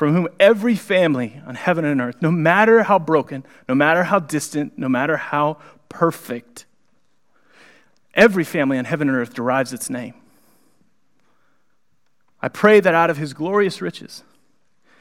[0.00, 4.18] from whom every family on heaven and earth, no matter how broken, no matter how
[4.18, 5.58] distant, no matter how
[5.90, 6.64] perfect,
[8.14, 10.14] Every family on heaven and earth derives its name.
[12.42, 14.24] I pray that out of his glorious riches,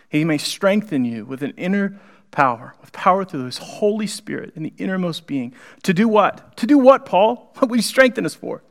[0.09, 1.99] he may strengthen you with an inner
[2.31, 5.53] power, with power through his Holy Spirit in the innermost being.
[5.83, 6.55] To do what?
[6.57, 7.51] To do what, Paul?
[7.59, 8.62] What would he strengthen us for?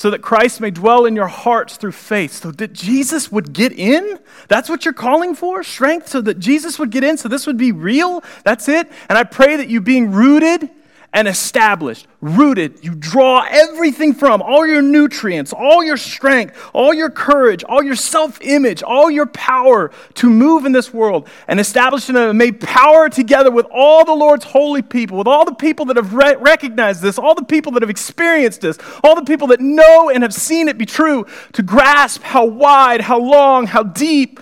[0.00, 2.32] So that Christ may dwell in your hearts through faith.
[2.32, 4.18] So that Jesus would get in?
[4.48, 5.62] That's what you're calling for?
[5.62, 8.24] Strength so that Jesus would get in, so this would be real?
[8.42, 8.90] That's it?
[9.10, 10.70] And I pray that you being rooted
[11.12, 12.84] and established, rooted.
[12.84, 17.96] You draw everything from all your nutrients, all your strength, all your courage, all your
[17.96, 23.08] self image, all your power to move in this world and established and made power
[23.08, 27.02] together with all the Lord's holy people, with all the people that have re- recognized
[27.02, 30.34] this, all the people that have experienced this, all the people that know and have
[30.34, 34.38] seen it be true, to grasp how wide, how long, how deep,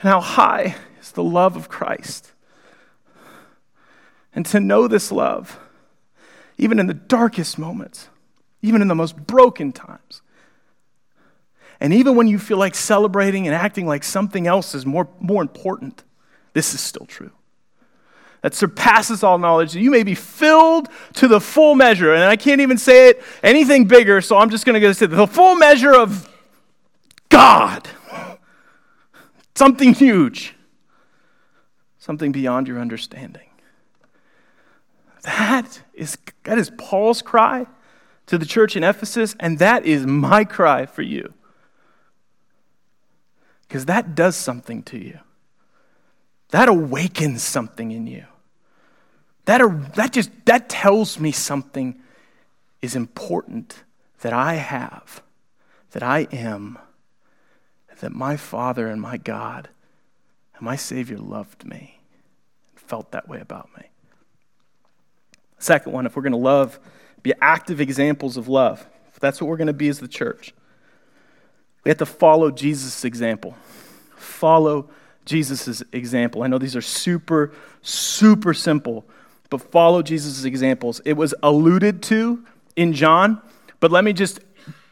[0.00, 2.32] and how high is the love of Christ
[4.34, 5.58] And to know this love,
[6.60, 8.10] even in the darkest moments,
[8.60, 10.20] even in the most broken times.
[11.80, 15.40] And even when you feel like celebrating and acting like something else is more, more
[15.40, 16.04] important,
[16.52, 17.30] this is still true.
[18.42, 19.74] That surpasses all knowledge.
[19.74, 22.12] You may be filled to the full measure.
[22.12, 25.06] And I can't even say it anything bigger, so I'm just going to go say
[25.06, 26.28] the full measure of
[27.30, 27.88] God.
[29.54, 30.54] Something huge.
[31.98, 33.49] Something beyond your understanding.
[35.22, 37.66] That is, that is Paul's cry
[38.26, 41.34] to the church in Ephesus, and that is my cry for you.
[43.66, 45.18] Because that does something to you.
[46.50, 48.24] That awakens something in you.
[49.44, 52.00] That, that just that tells me something
[52.82, 53.84] is important
[54.20, 55.22] that I have,
[55.92, 56.78] that I am,
[58.00, 59.68] that my Father and my God
[60.54, 62.00] and my Savior loved me,
[62.70, 63.89] and felt that way about me.
[65.60, 66.80] Second one, if we're going to love,
[67.22, 68.86] be active examples of love.
[69.12, 70.52] If that's what we're going to be as the church.
[71.84, 73.54] We have to follow Jesus' example.
[74.16, 74.88] Follow
[75.26, 76.42] Jesus' example.
[76.42, 79.04] I know these are super, super simple,
[79.50, 81.00] but follow Jesus' examples.
[81.04, 82.44] It was alluded to
[82.74, 83.42] in John,
[83.80, 84.40] but let me just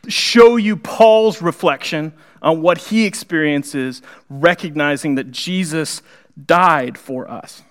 [0.07, 6.02] show you Paul's reflection on what he experiences, recognizing that Jesus
[6.46, 7.62] died for us.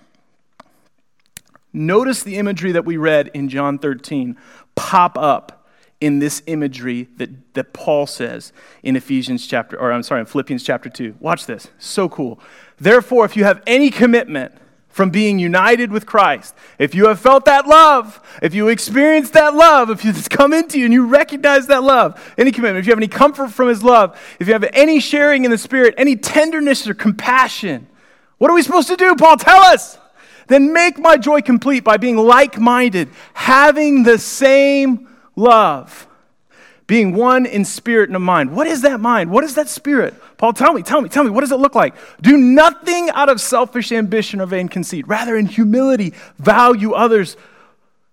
[1.74, 4.38] Notice the imagery that we read in John 13
[4.76, 5.58] pop up
[6.00, 8.54] in this imagery that, that Paul says
[8.84, 11.16] in Ephesians chapter, or I'm sorry, in Philippians chapter 2.
[11.20, 11.70] Watch this.
[11.80, 12.40] So cool.
[12.78, 14.54] Therefore, if you have any commitment
[14.90, 19.56] from being united with Christ, if you have felt that love, if you experienced that
[19.56, 22.92] love, if it's come into you and you recognize that love, any commitment, if you
[22.92, 26.16] have any comfort from his love, if you have any sharing in the Spirit, any
[26.16, 27.88] tenderness or compassion,
[28.38, 29.38] what are we supposed to do, Paul?
[29.38, 29.98] Tell us.
[30.48, 36.08] Then make my joy complete by being like minded, having the same love,
[36.88, 38.56] being one in spirit and in mind.
[38.56, 39.30] What is that mind?
[39.30, 40.14] What is that spirit?
[40.38, 41.96] Paul, tell me, tell me, tell me, what does it look like?
[42.22, 45.08] Do nothing out of selfish ambition or vain conceit.
[45.08, 47.36] Rather, in humility, value others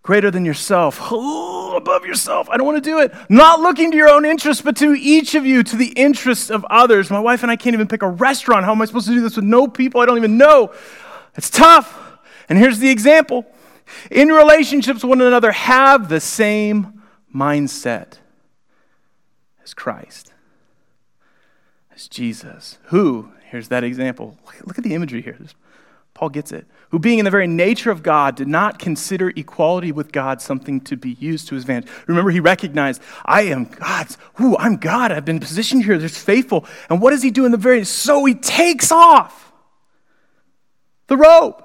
[0.02, 2.48] greater than yourself, oh, above yourself.
[2.50, 3.12] I don't want to do it.
[3.28, 6.64] Not looking to your own interests, but to each of you, to the interests of
[6.70, 7.10] others.
[7.10, 8.64] My wife and I can't even pick a restaurant.
[8.64, 10.72] How am I supposed to do this with no people I don't even know?
[11.36, 12.00] It's tough.
[12.48, 13.46] And here's the example
[14.11, 17.02] in relationships with one another, have the same
[17.35, 18.18] mindset
[19.62, 20.33] as Christ,
[21.94, 24.38] as Jesus, who, here's that example.
[24.64, 25.38] Look at the imagery here.
[26.14, 26.66] Paul gets it.
[26.90, 30.80] Who, being in the very nature of God, did not consider equality with God something
[30.83, 31.90] to be used to his advantage.
[32.07, 34.16] Remember, he recognized, I am God's.
[34.40, 35.11] Ooh, I'm God.
[35.11, 35.98] I've been positioned here.
[35.98, 36.66] There's faithful.
[36.88, 37.85] And what does he do in the very?
[37.85, 39.52] So he takes off
[41.09, 41.64] the robe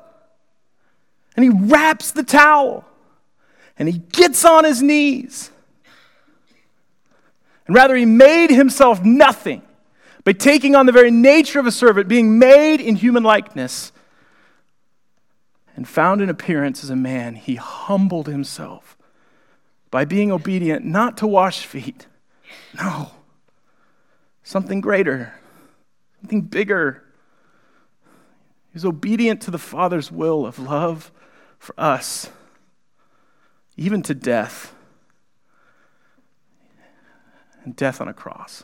[1.35, 2.85] and he wraps the towel
[3.77, 5.51] and he gets on his knees.
[7.65, 9.61] And rather, he made himself nothing
[10.23, 13.91] by taking on the very nature of a servant, being made in human likeness,
[15.75, 17.35] and found in appearance as a man.
[17.35, 18.97] He humbled himself
[19.91, 22.07] by being obedient not to wash feet,
[22.75, 23.11] no,
[24.43, 25.33] something greater,
[26.21, 27.03] something bigger.
[28.71, 31.11] He was obedient to the Father's will of love
[31.57, 32.29] for us,
[33.77, 34.73] even to death,
[37.63, 38.63] and death on a cross.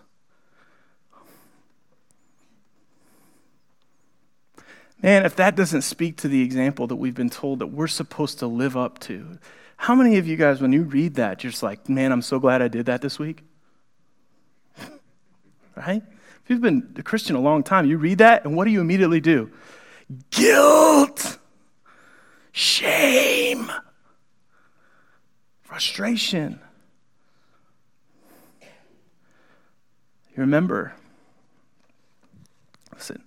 [5.02, 8.40] Man, if that doesn't speak to the example that we've been told that we're supposed
[8.40, 9.38] to live up to,
[9.78, 12.40] how many of you guys, when you read that, you're just like, man, I'm so
[12.40, 13.44] glad I did that this week?
[15.76, 16.02] right?
[16.44, 18.82] If you've been a Christian a long time, you read that, and what do you
[18.82, 19.52] immediately do?
[20.32, 21.40] Guilt!
[22.56, 23.70] shame,
[25.62, 26.62] frustration.
[28.62, 30.94] You remember,
[32.94, 33.22] listen,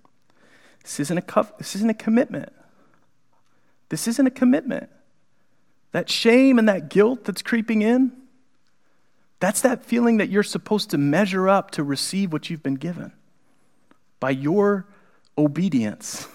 [0.81, 2.51] this isn't, a, this isn't a commitment.
[3.89, 4.89] This isn't a commitment.
[5.91, 8.11] That shame and that guilt that's creeping in,
[9.39, 13.11] that's that feeling that you're supposed to measure up to receive what you've been given
[14.19, 14.87] by your
[15.37, 16.27] obedience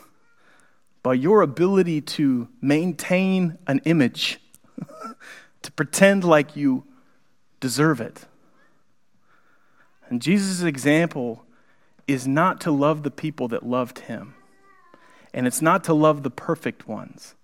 [1.05, 4.41] by your ability to maintain an image,
[5.63, 6.83] to pretend like you
[7.61, 8.25] deserve it.
[10.09, 11.45] And Jesus' example
[12.09, 14.35] is not to love the people that loved him,
[15.35, 17.35] and it's not to love the perfect ones.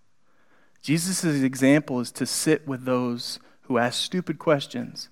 [0.80, 5.11] Jesus' example is to sit with those who ask stupid questions,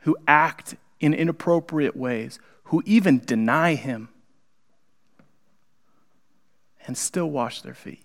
[0.00, 4.08] who act in inappropriate ways, who even deny him
[6.86, 8.04] and still wash their feet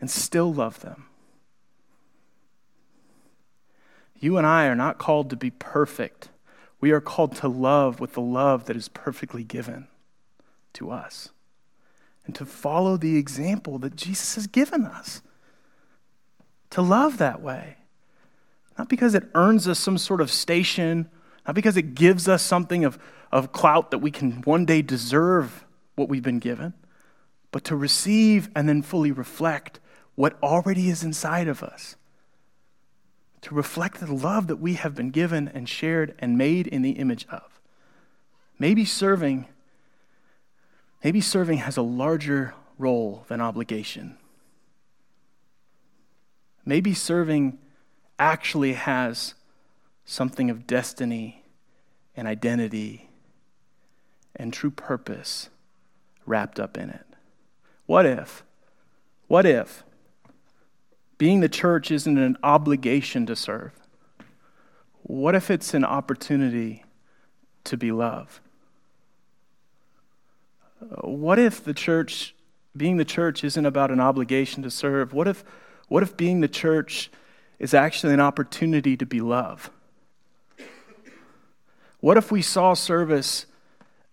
[0.00, 1.06] and still love them.
[4.18, 6.30] You and I are not called to be perfect.
[6.80, 9.88] We are called to love with the love that is perfectly given
[10.74, 11.30] to us
[12.24, 15.22] and to follow the example that Jesus has given us.
[16.70, 17.76] To love that way.
[18.76, 21.08] Not because it earns us some sort of station,
[21.46, 22.98] not because it gives us something of,
[23.30, 26.74] of clout that we can one day deserve what we've been given,
[27.56, 29.80] but to receive and then fully reflect
[30.14, 31.96] what already is inside of us.
[33.40, 36.90] To reflect the love that we have been given and shared and made in the
[36.90, 37.58] image of.
[38.58, 39.46] Maybe serving,
[41.02, 44.18] maybe serving has a larger role than obligation.
[46.66, 47.56] Maybe serving
[48.18, 49.32] actually has
[50.04, 51.42] something of destiny
[52.14, 53.08] and identity
[54.34, 55.48] and true purpose
[56.26, 57.15] wrapped up in it.
[57.86, 58.44] What if?
[59.28, 59.84] What if
[61.18, 63.72] being the church isn't an obligation to serve?
[65.02, 66.84] What if it's an opportunity
[67.64, 68.40] to be love?
[71.00, 72.34] What if the church,
[72.76, 75.12] being the church, isn't about an obligation to serve?
[75.12, 75.44] What if,
[75.88, 77.10] what if being the church
[77.58, 79.70] is actually an opportunity to be love?
[82.00, 83.46] What if we saw service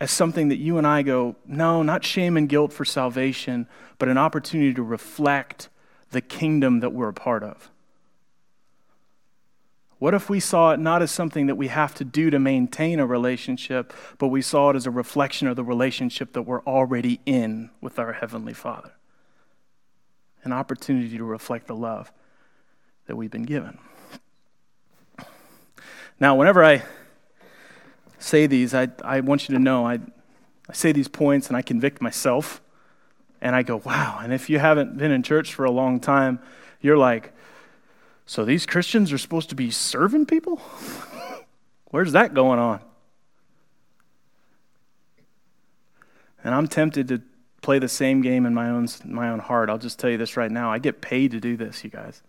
[0.04, 4.10] as something that you and I go, no, not shame and guilt for salvation, but
[4.10, 5.70] an opportunity to reflect
[6.12, 7.72] the kingdom that we're a part of?
[10.00, 13.00] What if we saw it not as something that we have to do to maintain
[13.00, 17.22] a relationship, but we saw it as a reflection of the relationship that we're already
[17.26, 18.92] in with our Heavenly Father?
[20.44, 22.12] An opportunity to reflect the love
[23.08, 23.78] that we've been given.
[26.20, 26.84] Now, whenever I
[28.24, 30.00] say these, I, I want you to know I,
[30.70, 32.62] I say these points and I convict myself.
[33.42, 34.20] And I go, wow.
[34.24, 36.40] And if you haven't been in church for a long time,
[36.80, 37.34] you're like,
[38.26, 40.62] so these Christians are supposed to be serving people?
[41.92, 42.80] Where's that going on?
[46.46, 47.22] And I'm tempted to
[47.62, 49.70] play the same game in my own, my own heart.
[49.70, 50.72] I'll just tell you this right now.
[50.72, 52.24] I get paid to do this, you guys.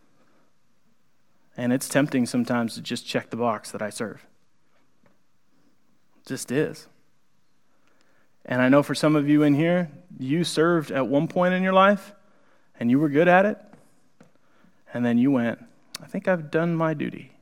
[1.57, 4.27] And it's tempting sometimes to just check the box that I serve
[6.27, 6.87] just is.
[8.45, 11.62] And I know for some of you in here, you served at one point in
[11.62, 12.12] your life
[12.79, 13.59] and you were good at it.
[14.93, 15.59] And then you went,
[16.03, 17.33] I think I've done my duty.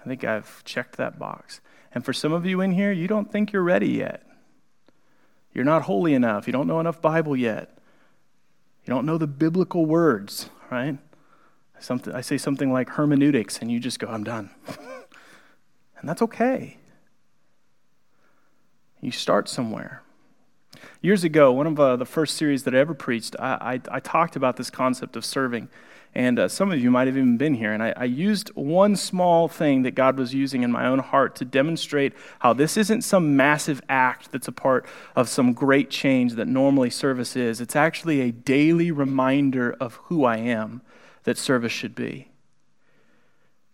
[0.00, 1.60] I think I've checked that box.
[1.94, 4.26] And for some of you in here, you don't think you're ready yet.
[5.54, 6.46] You're not holy enough.
[6.46, 7.78] You don't know enough Bible yet.
[8.84, 10.98] You don't know the biblical words, right?
[11.80, 14.50] Something, I say something like hermeneutics, and you just go, I'm done.
[15.98, 16.76] and that's okay.
[19.00, 20.02] You start somewhere.
[21.00, 24.00] Years ago, one of uh, the first series that I ever preached, I, I, I
[24.00, 25.68] talked about this concept of serving.
[26.14, 27.72] And uh, some of you might have even been here.
[27.72, 31.36] And I, I, used one small thing that God was using in my own heart
[31.36, 36.32] to demonstrate how this isn't some massive act that's a part of some great change
[36.34, 37.60] that normally service is.
[37.60, 40.80] It's actually a daily reminder of who I am
[41.24, 42.30] that service should be.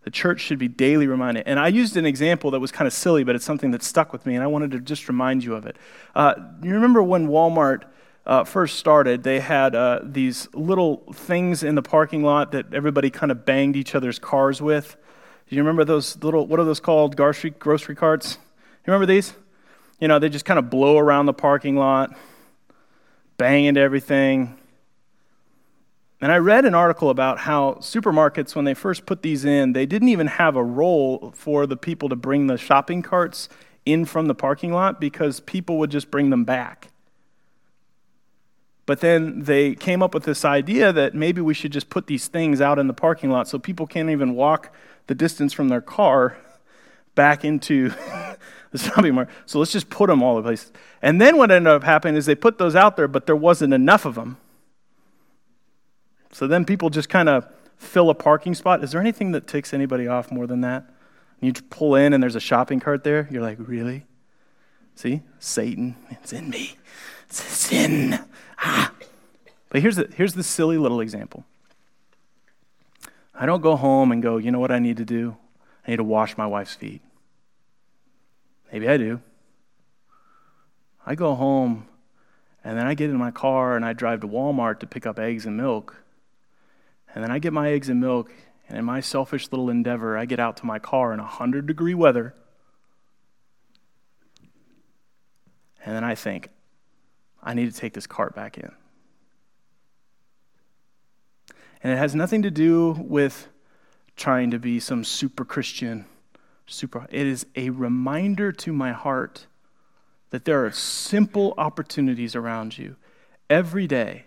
[0.04, 1.44] The church should be daily reminded.
[1.46, 4.12] And I used an example that was kind of silly, but it's something that stuck
[4.12, 5.76] with me, and I wanted to just remind you of it.
[6.14, 7.84] Uh, you remember when Walmart
[8.26, 13.10] uh, first started, they had uh, these little things in the parking lot that everybody
[13.10, 14.96] kind of banged each other's cars with.
[15.48, 18.38] Do you remember those little, what are those called, grocery, grocery carts?
[18.86, 19.34] You remember these?
[20.00, 22.16] You know, they just kind of blow around the parking lot,
[23.36, 24.58] bang into everything.
[26.22, 29.86] And I read an article about how supermarkets, when they first put these in, they
[29.86, 33.48] didn't even have a role for the people to bring the shopping carts
[33.84, 36.90] in from the parking lot because people would just bring them back.
[38.86, 42.28] But then they came up with this idea that maybe we should just put these
[42.28, 44.72] things out in the parking lot so people can't even walk
[45.08, 46.36] the distance from their car
[47.16, 47.88] back into
[48.70, 49.28] the shopping mart.
[49.46, 50.70] So let's just put them all the places.
[51.00, 53.74] And then what ended up happening is they put those out there, but there wasn't
[53.74, 54.36] enough of them.
[56.32, 58.82] So then people just kind of fill a parking spot.
[58.82, 60.88] Is there anything that ticks anybody off more than that?
[61.40, 63.28] You pull in and there's a shopping cart there.
[63.30, 64.06] You're like, really?
[64.94, 66.76] See, Satan, it's in me.
[67.28, 68.18] It's a sin.
[68.58, 68.92] Ah.
[69.70, 71.44] But here's the, here's the silly little example.
[73.34, 75.36] I don't go home and go, you know what I need to do?
[75.86, 77.02] I need to wash my wife's feet.
[78.72, 79.20] Maybe I do.
[81.04, 81.88] I go home
[82.62, 85.18] and then I get in my car and I drive to Walmart to pick up
[85.18, 86.04] eggs and milk.
[87.14, 88.30] And then I get my eggs and milk,
[88.68, 91.94] and in my selfish little endeavor, I get out to my car in 100 degree
[91.94, 92.34] weather.
[95.84, 96.48] And then I think,
[97.42, 98.70] I need to take this cart back in.
[101.82, 103.48] And it has nothing to do with
[104.16, 106.06] trying to be some super Christian,
[106.66, 107.06] super.
[107.10, 109.46] It is a reminder to my heart
[110.30, 112.96] that there are simple opportunities around you
[113.50, 114.24] every day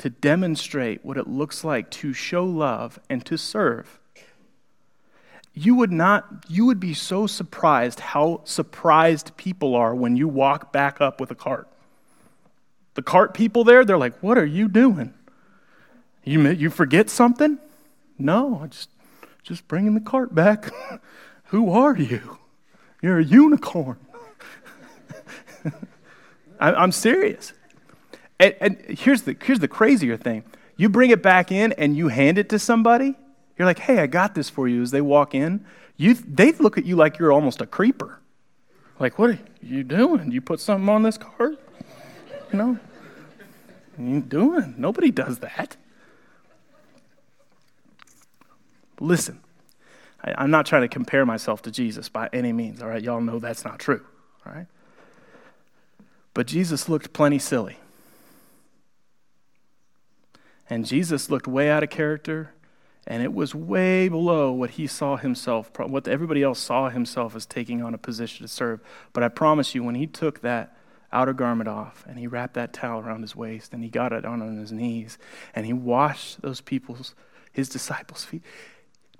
[0.00, 4.00] to demonstrate what it looks like to show love and to serve.
[5.52, 10.72] You would not you would be so surprised how surprised people are when you walk
[10.72, 11.68] back up with a cart.
[12.94, 15.12] The cart people there, they're like, "What are you doing?
[16.24, 17.58] You you forget something?"
[18.18, 18.88] No, I just
[19.42, 20.70] just bringing the cart back.
[21.48, 22.38] Who are you?
[23.02, 23.98] You're a unicorn.
[26.58, 27.52] I, am serious.
[28.40, 30.42] And, and, here's, the, here's the crazier thing
[30.76, 33.14] you bring it back in and you hand it to somebody,
[33.58, 34.80] you're like, hey, I got this for you.
[34.80, 35.64] As they walk in,
[35.98, 38.18] you, they look at you like you're almost a creeper.
[38.98, 40.30] Like, what are you doing?
[40.30, 41.58] You put something on this card?
[42.50, 42.78] You know?
[43.98, 44.74] You doing?
[44.78, 45.76] Nobody does that.
[48.98, 49.40] Listen,
[50.24, 53.02] I, am not trying to compare myself to Jesus by any means, all right?
[53.02, 54.02] Y'all know that's not true,
[54.46, 54.66] all right?
[56.32, 57.79] But Jesus looked plenty silly.
[60.70, 62.54] And Jesus looked way out of character,
[63.06, 67.44] and it was way below what he saw himself, what everybody else saw himself as
[67.44, 68.80] taking on a position to serve.
[69.12, 70.76] But I promise you, when he took that
[71.12, 74.24] outer garment off and he wrapped that towel around his waist and he got it
[74.24, 75.18] on, on his knees
[75.56, 77.16] and he washed those people's,
[77.52, 78.42] his disciples' feet,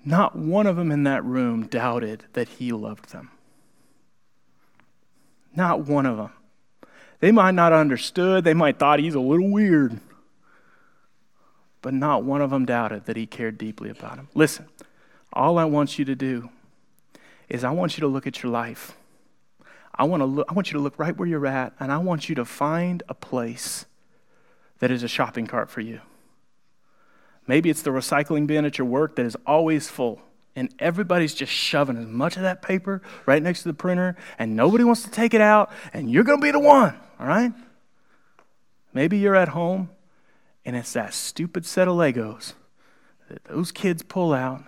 [0.05, 3.31] not one of them in that room doubted that he loved them.
[5.57, 6.33] Not one of them.
[7.19, 10.01] They might not understood, they might thought he's a little weird.
[11.83, 14.29] But not one of them doubted that he cared deeply about him.
[14.35, 14.67] Listen,
[15.33, 16.51] all I want you to do
[17.49, 18.97] is I want you to look at your life.
[19.95, 21.99] I want, to look, I want you to look right where you're at, and I
[21.99, 23.87] want you to find a place
[24.79, 26.01] that is a shopping cart for you.
[27.47, 30.23] Maybe it's the recycling bin at your work that is always full,
[30.55, 34.55] and everybody's just shoving as much of that paper right next to the printer, and
[34.55, 37.53] nobody wants to take it out, and you're going to be the one, all right?
[38.95, 39.91] Maybe you're at home,
[40.65, 42.55] and it's that stupid set of Legos
[43.29, 44.65] that those kids pull out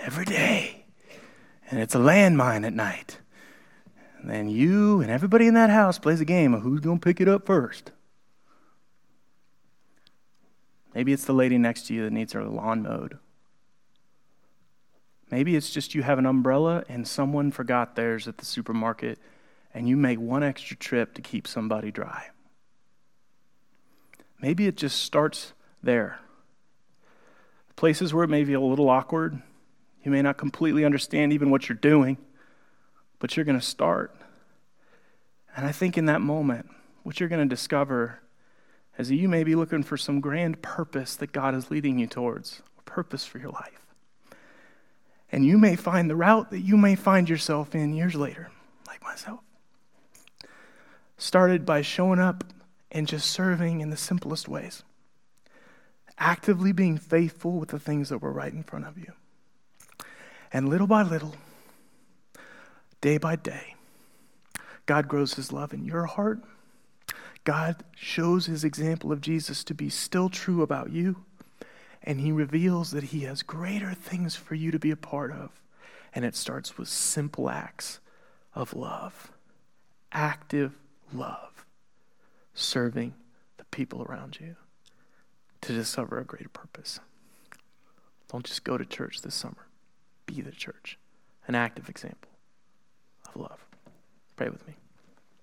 [0.00, 0.84] every day,
[1.70, 3.18] and it's a landmine at night.
[4.20, 7.04] And then you and everybody in that house plays a game of who's going to
[7.04, 7.92] pick it up first.
[10.94, 13.18] Maybe it's the lady next to you that needs her lawn mowed.
[15.30, 19.18] Maybe it's just you have an umbrella and someone forgot theirs at the supermarket
[19.74, 22.28] and you make one extra trip to keep somebody dry.
[24.40, 26.20] Maybe it just starts there.
[27.76, 29.40] Places where it may be a little awkward.
[30.04, 32.18] You may not completely understand even what you're doing,
[33.18, 34.14] but you're going to start.
[35.56, 36.70] And I think in that moment,
[37.02, 38.20] what you're going to discover
[38.96, 42.06] is that you may be looking for some grand purpose that God is leading you
[42.06, 43.80] towards, a purpose for your life.
[45.30, 48.50] And you may find the route that you may find yourself in years later,
[48.86, 49.40] like myself.
[51.16, 52.44] Started by showing up
[52.90, 54.82] and just serving in the simplest ways,
[56.18, 59.12] actively being faithful with the things that were right in front of you.
[60.52, 61.34] And little by little,
[63.00, 63.74] day by day,
[64.86, 66.40] God grows his love in your heart.
[67.44, 71.24] God shows his example of Jesus to be still true about you,
[72.02, 75.50] and he reveals that he has greater things for you to be a part of.
[76.14, 78.00] And it starts with simple acts
[78.54, 79.30] of love,
[80.10, 80.72] active
[81.12, 81.57] love,
[82.58, 83.14] serving
[83.56, 84.56] the people around you
[85.60, 87.00] to discover a greater purpose.
[88.30, 89.66] Don't just go to church this summer,
[90.26, 90.98] be the church,
[91.46, 92.30] an active example
[93.28, 93.64] of love.
[94.36, 94.74] Pray with me.